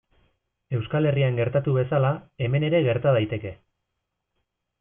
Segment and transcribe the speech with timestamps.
[0.77, 2.11] Euskal Herrian gertatu bezala,
[2.47, 3.53] hemen ere gerta daiteke.